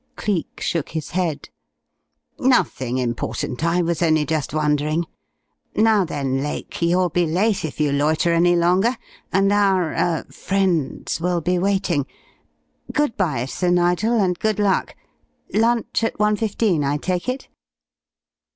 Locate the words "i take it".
16.83-17.47